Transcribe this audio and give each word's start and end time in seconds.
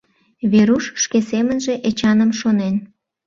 Веруш 0.51 0.85
шке 1.03 1.19
семынже 1.29 1.73
Эчаным 1.89 2.31
шонен. 2.39 2.75